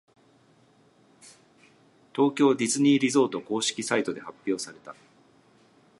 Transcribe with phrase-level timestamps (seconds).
[2.15, 4.95] 東京ディズニーリゾート公式サイトで発表された。